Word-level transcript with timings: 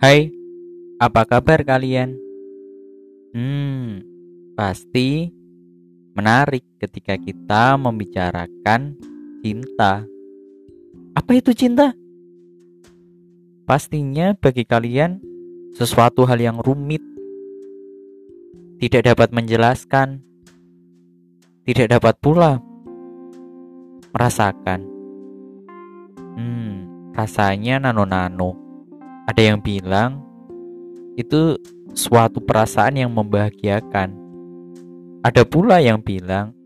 Hai, 0.00 0.32
apa 0.96 1.28
kabar 1.28 1.60
kalian? 1.60 2.16
Hmm, 3.36 4.00
pasti 4.56 5.28
menarik 6.16 6.64
ketika 6.80 7.20
kita 7.20 7.76
membicarakan 7.76 8.96
cinta. 9.44 10.08
Apa 11.12 11.36
itu 11.36 11.52
cinta? 11.52 11.92
Pastinya 13.68 14.32
bagi 14.40 14.64
kalian 14.64 15.20
sesuatu 15.76 16.24
hal 16.24 16.40
yang 16.40 16.64
rumit, 16.64 17.04
tidak 18.80 19.04
dapat 19.04 19.36
menjelaskan, 19.36 20.24
tidak 21.68 22.00
dapat 22.00 22.16
pula 22.24 22.56
merasakan. 24.16 24.80
Hmm, 26.40 26.88
rasanya 27.12 27.84
nano-nano 27.84 28.69
ada 29.28 29.42
yang 29.42 29.60
bilang 29.60 30.24
itu 31.20 31.60
suatu 31.92 32.40
perasaan 32.40 32.96
yang 32.96 33.10
membahagiakan. 33.12 34.16
Ada 35.20 35.44
pula 35.44 35.84
yang 35.84 36.00
bilang 36.00 36.56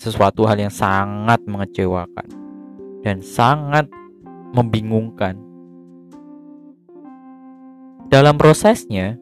sesuatu 0.00 0.48
hal 0.48 0.56
yang 0.56 0.72
sangat 0.72 1.44
mengecewakan 1.44 2.28
dan 3.04 3.20
sangat 3.20 3.84
membingungkan. 4.56 5.36
Dalam 8.08 8.40
prosesnya, 8.40 9.20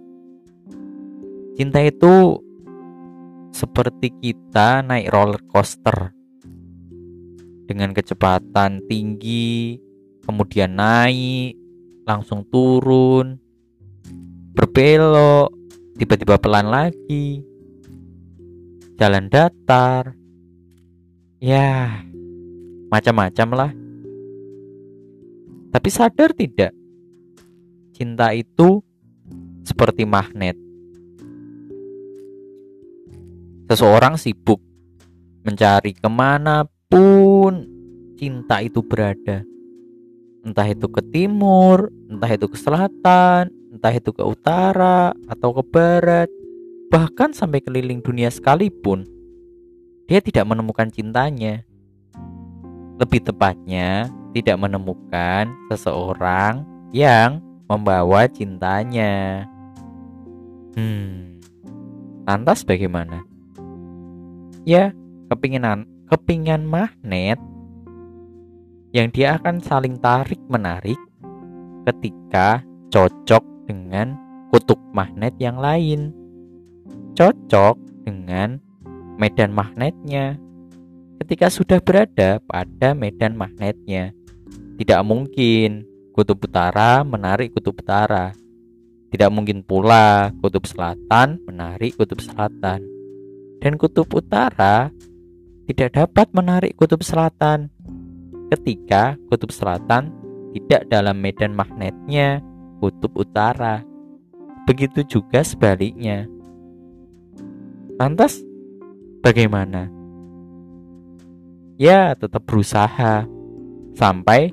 cinta 1.59 1.83
itu 1.83 2.39
seperti 3.51 4.15
kita 4.23 4.87
naik 4.87 5.11
roller 5.11 5.43
coaster 5.51 6.15
dengan 7.69 7.93
kecepatan 7.93 8.87
tinggi, 8.89 9.77
kemudian 10.25 10.79
naik, 10.79 11.58
langsung 12.09 12.41
turun, 12.49 13.37
berbelok, 14.57 15.53
tiba-tiba 16.01 16.41
pelan 16.41 16.73
lagi, 16.73 17.45
jalan 18.97 19.29
datar, 19.29 20.17
ya 21.37 22.01
macam-macam 22.89 23.49
lah. 23.53 23.73
Tapi 25.69 25.89
sadar 25.93 26.33
tidak, 26.33 26.73
cinta 27.93 28.33
itu 28.33 28.81
seperti 29.69 30.09
magnet. 30.09 30.57
Seseorang 33.69 34.17
sibuk 34.17 34.65
mencari 35.45 35.93
ke 35.93 36.09
mana 36.09 36.65
pun 36.89 37.69
cinta 38.17 38.65
itu 38.65 38.81
berada 38.81 39.45
entah 40.43 40.67
itu 40.69 40.87
ke 40.91 41.03
timur, 41.11 41.91
entah 42.11 42.31
itu 42.31 42.47
ke 42.51 42.59
selatan, 42.59 43.51
entah 43.75 43.93
itu 43.95 44.11
ke 44.11 44.23
utara 44.23 45.13
atau 45.27 45.55
ke 45.57 45.63
barat, 45.67 46.29
bahkan 46.89 47.35
sampai 47.35 47.63
keliling 47.63 48.01
dunia 48.03 48.31
sekalipun, 48.33 49.07
dia 50.09 50.19
tidak 50.25 50.49
menemukan 50.49 50.89
cintanya. 50.89 51.63
Lebih 52.99 53.31
tepatnya, 53.31 54.11
tidak 54.35 54.57
menemukan 54.59 55.53
seseorang 55.71 56.67
yang 56.91 57.39
membawa 57.69 58.27
cintanya. 58.27 59.47
Hmm, 60.75 61.39
lantas 62.27 62.65
bagaimana? 62.67 63.23
Ya, 64.67 64.91
kepinginan 65.31 65.87
kepingan 66.09 66.65
magnet 66.65 67.37
yang 68.99 69.15
dia 69.15 69.39
akan 69.39 69.63
saling 69.63 69.95
tarik 70.03 70.43
menarik 70.51 70.99
ketika 71.87 72.67
cocok 72.91 73.47
dengan 73.71 74.19
kutub 74.51 74.81
magnet 74.91 75.39
yang 75.39 75.63
lain. 75.63 76.11
Cocok 77.15 77.79
dengan 78.03 78.59
medan 79.15 79.55
magnetnya. 79.55 80.35
Ketika 81.23 81.47
sudah 81.47 81.79
berada 81.79 82.43
pada 82.43 82.91
medan 82.99 83.39
magnetnya, 83.39 84.11
tidak 84.83 85.01
mungkin 85.07 85.87
kutub 86.11 86.43
utara 86.43 87.07
menarik 87.07 87.55
kutub 87.55 87.79
utara. 87.79 88.35
Tidak 89.15 89.31
mungkin 89.31 89.63
pula 89.63 90.35
kutub 90.43 90.67
selatan 90.67 91.39
menarik 91.47 91.95
kutub 91.95 92.19
selatan. 92.19 92.83
Dan 93.63 93.79
kutub 93.79 94.11
utara 94.11 94.91
tidak 95.71 95.95
dapat 95.95 96.27
menarik 96.35 96.75
kutub 96.75 97.03
selatan 97.07 97.71
ketika 98.49 99.17
kutub 99.29 99.53
selatan 99.53 100.13
tidak 100.57 100.89
dalam 100.89 101.21
medan 101.21 101.53
magnetnya 101.53 102.41
kutub 102.81 103.13
utara. 103.17 103.85
Begitu 104.65 105.05
juga 105.05 105.41
sebaliknya. 105.45 106.29
Lantas, 107.97 108.41
bagaimana? 109.25 109.89
Ya, 111.79 112.13
tetap 112.19 112.45
berusaha 112.45 113.25
sampai 113.95 114.51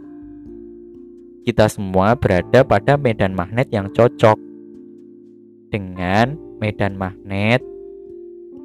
kita 1.46 1.70
semua 1.70 2.18
berada 2.18 2.66
pada 2.66 2.98
medan 2.98 3.38
magnet 3.38 3.70
yang 3.70 3.90
cocok 3.94 4.38
dengan 5.70 6.34
medan 6.58 6.98
magnet 6.98 7.62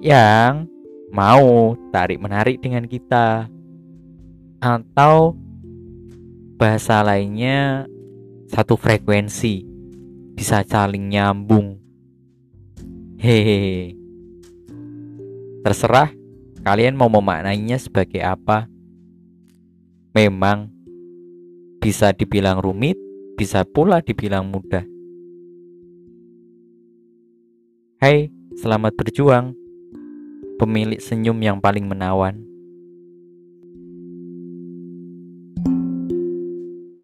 yang 0.00 0.64
mau 1.12 1.76
tarik-menarik 1.92 2.62
dengan 2.62 2.88
kita 2.88 3.50
atau 4.60 5.32
bahasa 6.60 7.00
lainnya 7.00 7.88
satu 8.53 8.76
frekuensi 8.76 9.65
bisa 10.37 10.60
saling 10.69 11.09
nyambung. 11.09 11.81
Hehehe. 13.16 13.97
Terserah 15.65 16.12
kalian 16.60 16.97
mau 16.97 17.09
memaknainya 17.09 17.81
sebagai 17.81 18.21
apa. 18.21 18.69
Memang 20.12 20.69
bisa 21.81 22.12
dibilang 22.12 22.60
rumit 22.60 23.00
bisa 23.41 23.65
pula 23.65 24.04
dibilang 24.04 24.44
mudah. 24.53 24.84
Hai, 28.00 28.28
selamat 28.60 28.92
berjuang. 28.97 29.56
Pemilik 30.60 31.00
senyum 31.00 31.41
yang 31.41 31.56
paling 31.56 31.88
menawan 31.88 32.49